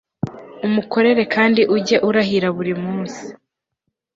umukorere 0.67 1.23
kandi 1.35 1.61
ujye 1.75 1.97
urahira 2.07 2.47
buri 2.57 2.73
munsi 2.83 3.23